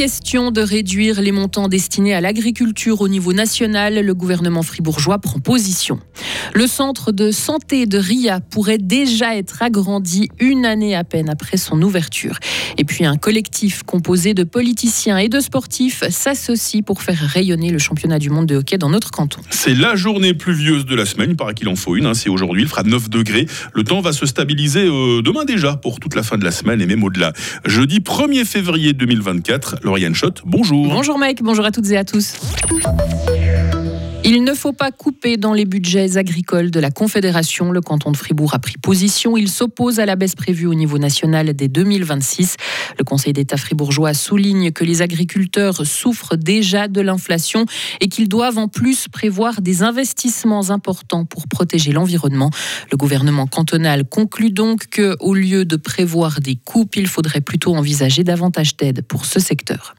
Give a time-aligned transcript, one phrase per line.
[0.00, 4.00] question de réduire les montants destinés à l'agriculture au niveau national.
[4.00, 6.00] Le gouvernement fribourgeois prend position.
[6.54, 11.56] Le centre de santé de RIA pourrait déjà être agrandi une année à peine après
[11.56, 12.38] son ouverture.
[12.78, 17.78] Et puis un collectif composé de politiciens et de sportifs s'associe pour faire rayonner le
[17.78, 19.40] championnat du monde de hockey dans notre canton.
[19.50, 22.14] C'est la journée pluvieuse de la semaine, il paraît qu'il en faut une, hein.
[22.14, 23.46] c'est aujourd'hui, il fera 9 degrés.
[23.74, 26.80] Le temps va se stabiliser euh, demain déjà pour toute la fin de la semaine
[26.80, 27.32] et même au-delà.
[27.64, 30.88] Jeudi 1er février 2024, Lauriane Schott, bonjour.
[30.88, 32.34] Bonjour Mike, bonjour à toutes et à tous.
[34.32, 37.72] Il ne faut pas couper dans les budgets agricoles de la Confédération.
[37.72, 39.36] Le canton de Fribourg a pris position.
[39.36, 42.54] Il s'oppose à la baisse prévue au niveau national dès 2026.
[42.96, 47.66] Le Conseil d'État fribourgeois souligne que les agriculteurs souffrent déjà de l'inflation
[48.00, 52.50] et qu'ils doivent en plus prévoir des investissements importants pour protéger l'environnement.
[52.92, 57.74] Le gouvernement cantonal conclut donc que, au lieu de prévoir des coupes, il faudrait plutôt
[57.74, 59.96] envisager davantage d'aide pour ce secteur.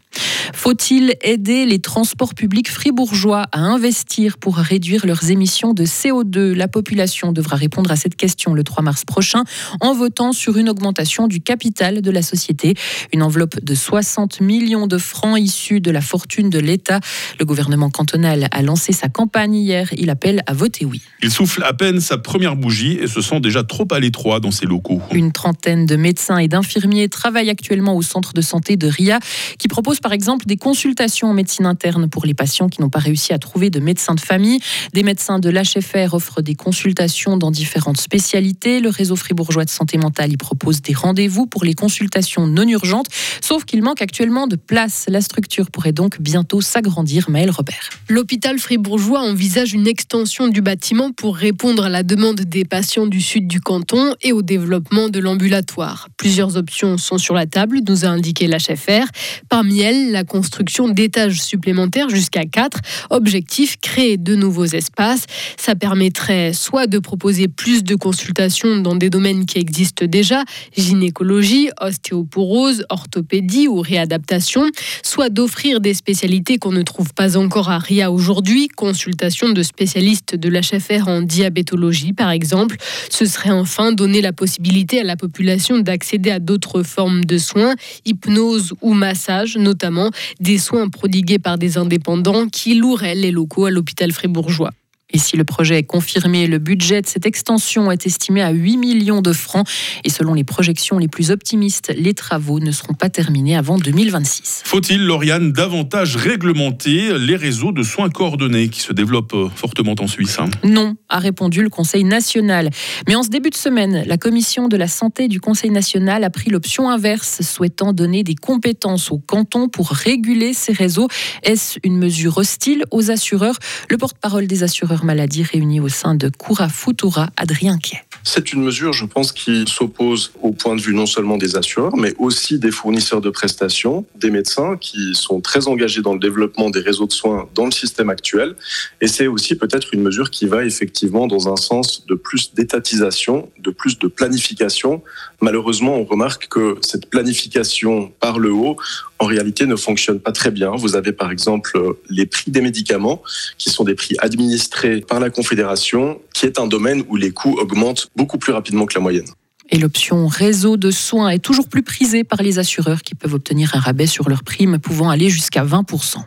[0.53, 6.67] Faut-il aider les transports publics fribourgeois à investir pour réduire leurs émissions de CO2 La
[6.67, 9.43] population devra répondre à cette question le 3 mars prochain
[9.79, 12.75] en votant sur une augmentation du capital de la société.
[13.13, 16.99] Une enveloppe de 60 millions de francs issus de la fortune de l'État.
[17.39, 19.89] Le gouvernement cantonal a lancé sa campagne hier.
[19.97, 21.01] Il appelle à voter oui.
[21.23, 24.51] Il souffle à peine sa première bougie et se sent déjà trop à l'étroit dans
[24.51, 25.01] ses locaux.
[25.11, 29.19] Une trentaine de médecins et d'infirmiers travaillent actuellement au centre de santé de RIA
[29.57, 32.99] qui propose par exemple des consultations en médecine interne pour les patients qui n'ont pas
[32.99, 34.59] réussi à trouver de médecin de famille.
[34.93, 38.79] Des médecins de l'HFR offrent des consultations dans différentes spécialités.
[38.79, 43.07] Le réseau fribourgeois de santé mentale y propose des rendez-vous pour les consultations non urgentes,
[43.41, 45.05] sauf qu'il manque actuellement de place.
[45.07, 47.29] La structure pourrait donc bientôt s'agrandir.
[47.29, 47.89] Maël Robert.
[48.09, 53.21] L'hôpital fribourgeois envisage une extension du bâtiment pour répondre à la demande des patients du
[53.21, 56.07] sud du canton et au développement de l'ambulatoire.
[56.17, 59.05] Plusieurs options sont sur la table, nous a indiqué l'HFR.
[59.49, 62.79] Parmi elles, la construction d'étages supplémentaires jusqu'à 4.
[63.09, 65.25] Objectif, créer de nouveaux espaces.
[65.57, 70.43] Ça permettrait soit de proposer plus de consultations dans des domaines qui existent déjà,
[70.75, 74.63] gynécologie, ostéoporose, orthopédie ou réadaptation,
[75.03, 80.35] soit d'offrir des spécialités qu'on ne trouve pas encore à RIA aujourd'hui, consultation de spécialistes
[80.35, 82.77] de l'HFR en diabétologie par exemple.
[83.09, 87.75] Ce serait enfin donner la possibilité à la population d'accéder à d'autres formes de soins,
[88.05, 93.65] hypnose ou massage notamment notamment des soins prodigués par des indépendants qui loueraient les locaux
[93.65, 94.71] à l'hôpital fribourgeois.
[95.13, 98.77] Et si le projet est confirmé, le budget de cette extension est estimé à 8
[98.77, 99.67] millions de francs.
[100.03, 104.63] Et selon les projections les plus optimistes, les travaux ne seront pas terminés avant 2026.
[104.65, 110.07] Faut-il, Lauriane, davantage réglementer les réseaux de soins coordonnés qui se développent euh, fortement en
[110.07, 110.49] Suisse hein?
[110.63, 112.69] Non, a répondu le Conseil national.
[113.07, 116.29] Mais en ce début de semaine, la Commission de la santé du Conseil national a
[116.29, 121.07] pris l'option inverse, souhaitant donner des compétences au canton pour réguler ces réseaux.
[121.43, 123.57] Est-ce une mesure hostile aux assureurs?
[123.89, 128.01] Le porte-parole des assureurs maladies réunis au sein de Koura Futura, Adrien Quay.
[128.23, 131.95] C'est une mesure, je pense, qui s'oppose au point de vue non seulement des assureurs,
[131.97, 136.69] mais aussi des fournisseurs de prestations, des médecins qui sont très engagés dans le développement
[136.69, 138.55] des réseaux de soins dans le système actuel.
[139.01, 143.49] Et c'est aussi peut-être une mesure qui va effectivement dans un sens de plus d'étatisation,
[143.59, 145.01] de plus de planification.
[145.41, 148.77] Malheureusement, on remarque que cette planification par le haut,
[149.21, 150.71] en réalité, ne fonctionne pas très bien.
[150.75, 151.79] Vous avez par exemple
[152.09, 153.21] les prix des médicaments,
[153.59, 157.55] qui sont des prix administrés par la Confédération, qui est un domaine où les coûts
[157.59, 159.27] augmentent beaucoup plus rapidement que la moyenne.
[159.69, 163.75] Et l'option réseau de soins est toujours plus prisée par les assureurs qui peuvent obtenir
[163.75, 166.17] un rabais sur leurs primes pouvant aller jusqu'à 20%.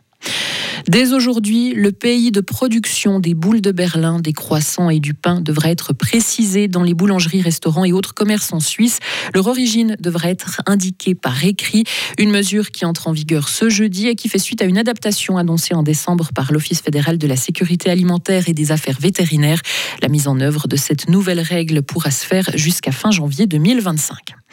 [0.88, 5.40] Dès aujourd'hui, le pays de production des boules de Berlin, des croissants et du pain
[5.40, 8.98] devrait être précisé dans les boulangeries, restaurants et autres commerces en Suisse.
[9.34, 11.84] Leur origine devrait être indiquée par écrit,
[12.18, 15.36] une mesure qui entre en vigueur ce jeudi et qui fait suite à une adaptation
[15.36, 19.60] annoncée en décembre par l'Office fédéral de la sécurité alimentaire et des affaires vétérinaires.
[20.02, 24.43] La mise en œuvre de cette nouvelle règle pourra se faire jusqu'à fin janvier 2025.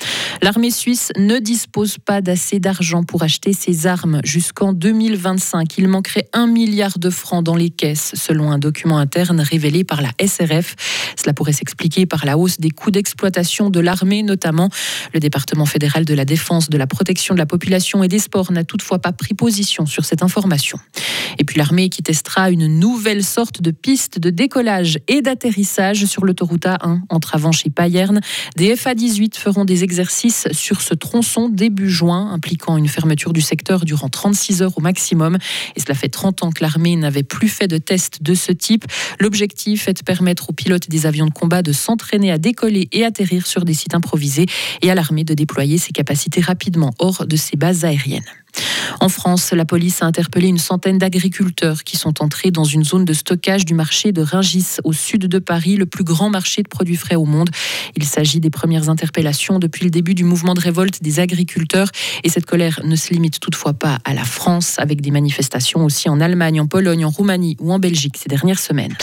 [0.42, 5.77] L'armée suisse ne dispose pas d'assez d'argent pour acheter ses armes jusqu'en 2025.
[5.77, 10.01] Il manquerait un milliard de francs dans les caisses, selon un document interne révélé par
[10.01, 10.75] la SRF.
[11.15, 14.69] Cela pourrait s'expliquer par la hausse des coûts d'exploitation de l'armée, notamment.
[15.13, 18.51] Le département fédéral de la défense, de la protection de la population et des sports
[18.51, 20.80] n'a toutefois pas pris position sur cette information.
[21.39, 26.25] Et puis l'armée qui testera une nouvelle sorte de piste de décollage et d'atterrissage sur
[26.25, 28.22] l'autoroute A1 entre Avanches et Payerne.
[28.56, 33.86] Des FA-18 feront des exercices sur ce tronçon début juin, impliquant une fermeture du secteur
[33.86, 35.38] durant 36 heures au maximum.
[35.75, 38.86] Et cela fait 30 ans que l'armée n'avait plus fait de tests de ce type.
[39.19, 43.06] L'objectif est de permettre aux pilotes des avions de combat de s'entraîner à décoller et
[43.06, 44.45] atterrir sur des sites improvisés
[44.81, 48.24] et à l'armée de déployer ses capacités rapidement hors de ses bases aériennes.
[49.00, 53.06] En France, la police a interpellé une centaine d'agriculteurs qui sont entrés dans une zone
[53.06, 56.68] de stockage du marché de Ringis au sud de Paris, le plus grand marché de
[56.68, 57.50] produits frais au monde.
[57.95, 61.89] Il s'agit des premières interpellations depuis le début du mouvement de révolte des agriculteurs
[62.24, 66.09] et cette colère ne se limite toutefois pas à la France avec des manifestations aussi
[66.09, 68.95] en Allemagne, en Pologne, en Roumanie ou en Belgique ces dernières semaines.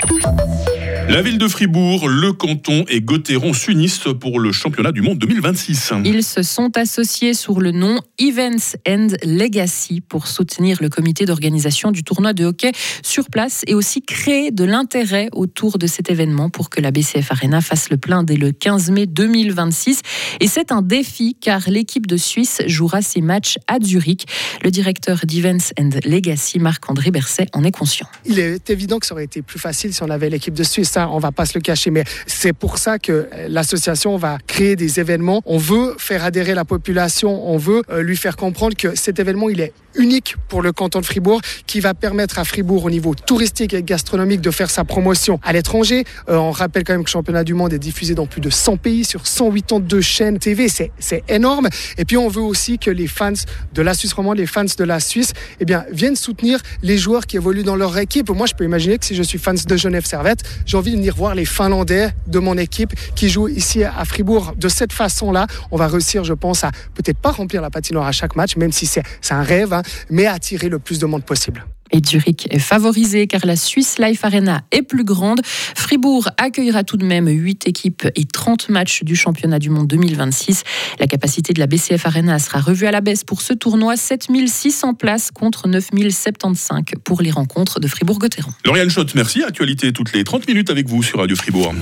[1.09, 5.95] La ville de Fribourg, le canton et Gauthieron s'unissent pour le championnat du monde 2026.
[6.05, 11.93] Ils se sont associés sous le nom Events and Legacy pour soutenir le comité d'organisation
[11.93, 12.73] du tournoi de hockey
[13.03, 17.33] sur place et aussi créer de l'intérêt autour de cet événement pour que la BCF
[17.33, 20.03] Arena fasse le plein dès le 15 mai 2026.
[20.41, 24.27] Et c'est un défi car l'équipe de Suisse jouera ses matchs à Zurich.
[24.63, 28.07] Le directeur d'Events and Legacy, Marc-André Berset, en est conscient.
[28.27, 30.98] Il est évident que ça aurait été plus facile si on avait l'équipe de Suisse
[31.06, 31.91] on on va pas se le cacher.
[31.91, 35.43] Mais c'est pour ça que l'association va créer des événements.
[35.47, 39.50] On veut faire adhérer la population, on veut euh, lui faire comprendre que cet événement,
[39.50, 43.15] il est unique pour le canton de Fribourg, qui va permettre à Fribourg, au niveau
[43.15, 46.05] touristique et gastronomique, de faire sa promotion à l'étranger.
[46.29, 48.50] Euh, on rappelle quand même que le championnat du monde est diffusé dans plus de
[48.50, 50.69] 100 pays, sur 182 chaînes TV.
[50.69, 51.69] C'est énorme.
[51.97, 53.33] Et puis, on veut aussi que les fans
[53.75, 57.27] de la Suisse romande, les fans de la Suisse, eh bien, viennent soutenir les joueurs
[57.27, 58.31] qui évoluent dans leur équipe.
[58.31, 60.96] Moi, je peux imaginer que si je suis fan de Genève Servette, j'ai envie de
[60.96, 64.55] venir voir les Finlandais de mon équipe qui jouent ici à Fribourg.
[64.56, 68.12] De cette façon-là, on va réussir, je pense, à peut-être pas remplir la patinoire à
[68.12, 71.25] chaque match, même si c'est un rêve, hein, mais à attirer le plus de monde
[71.25, 71.64] possible.
[71.90, 75.40] Et Zurich est favorisé car la Swiss Life Arena est plus grande.
[75.44, 80.62] Fribourg accueillera tout de même 8 équipes et 30 matchs du championnat du monde 2026.
[81.00, 83.96] La capacité de la BCF Arena sera revue à la baisse pour ce tournoi.
[83.96, 86.69] 7600 places contre 9075
[87.05, 88.52] pour les rencontres de Fribourg-Gotteron.
[88.64, 89.43] Lauriane Schott, merci.
[89.43, 91.75] Actualité toutes les 30 minutes avec vous sur Radio Fribourg.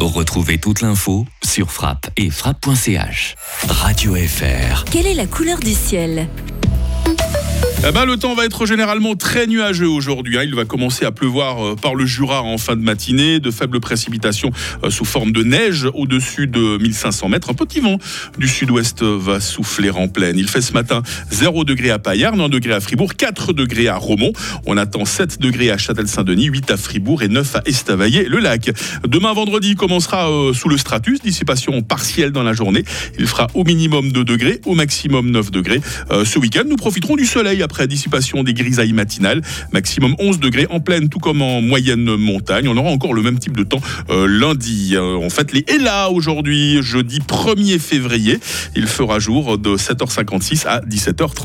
[0.00, 3.34] Retrouvez toute l'info sur frappe et frappe.ch.
[3.68, 4.84] Radio FR.
[4.84, 6.28] Quelle est la couleur du ciel?
[7.88, 10.36] Eh ben, le temps va être généralement très nuageux aujourd'hui.
[10.36, 10.42] Hein.
[10.42, 13.78] Il va commencer à pleuvoir euh, par le Jura en fin de matinée, de faibles
[13.78, 14.50] précipitations
[14.82, 17.48] euh, sous forme de neige au-dessus de 1500 mètres.
[17.48, 17.98] Un petit vent
[18.38, 20.36] du sud-ouest va souffler en pleine.
[20.36, 23.96] Il fait ce matin 0 degré à Payarn, 1 degré à Fribourg, 4 degrés à
[23.96, 24.32] Romont.
[24.66, 28.72] On attend 7 degrés à Châtel-Saint-Denis, 8 à Fribourg et 9 à Estavayer-le-Lac.
[29.06, 32.82] Demain vendredi commencera euh, sous le stratus, dissipation partielle dans la journée.
[33.16, 35.80] Il fera au minimum 2 degrés, au maximum 9 degrés.
[36.24, 39.42] ce week-end, nous profiterons du soleil après la dissipation des grisailles matinales.
[39.72, 42.68] Maximum 11 degrés en pleine, tout comme en moyenne montagne.
[42.68, 43.80] On aura encore le même type de temps
[44.10, 44.92] euh, lundi.
[44.94, 48.38] Euh, en fait, les est là aujourd'hui, jeudi 1er février.
[48.74, 51.44] Il fera jour de 7h56 à 17h30.